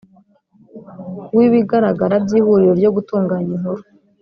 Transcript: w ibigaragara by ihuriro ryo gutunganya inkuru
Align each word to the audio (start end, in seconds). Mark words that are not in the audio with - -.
w 1.35 1.39
ibigaragara 1.47 2.15
by 2.23 2.31
ihuriro 2.39 2.73
ryo 2.79 2.91
gutunganya 2.95 3.51
inkuru 3.55 3.81